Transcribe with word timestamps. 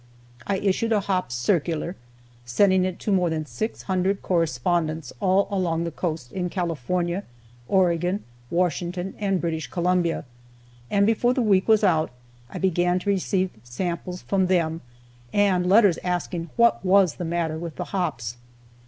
I 0.47 0.57
issued 0.57 0.91
a 0.93 1.01
hop 1.01 1.31
circular, 1.31 1.95
sending 2.43 2.85
it 2.85 2.97
to 3.01 3.11
more 3.11 3.29
than 3.29 3.45
six 3.45 3.83
hundred 3.83 4.23
correspondents 4.23 5.13
all 5.19 5.47
along 5.51 5.83
the 5.83 5.91
coast 5.91 6.31
in 6.31 6.49
California, 6.49 7.23
Oregon, 7.67 8.23
Washington, 8.49 9.13
and 9.19 9.39
British 9.39 9.67
Columbia, 9.67 10.25
and 10.89 11.05
before 11.05 11.35
the 11.35 11.43
week 11.43 11.67
was 11.67 11.83
out 11.83 12.09
I 12.49 12.57
began 12.57 12.97
to 12.97 13.11
receive 13.11 13.51
samples 13.63 14.23
from 14.23 14.47
them, 14.47 14.81
and 15.33 15.69
letters 15.69 15.99
asking 16.03 16.49
what 16.55 16.83
was 16.83 17.17
the 17.17 17.23
matter 17.23 17.59
with 17.59 17.75
the 17.75 17.85
hops. 17.93 18.37